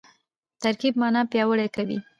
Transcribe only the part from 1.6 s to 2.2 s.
کوي.